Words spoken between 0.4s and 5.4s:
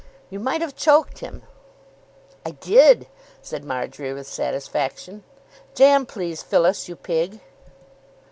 have choked him." "I did," said Marjory with satisfaction.